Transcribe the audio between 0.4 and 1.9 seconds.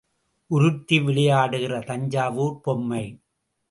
உருட்டி விளையாடுகிற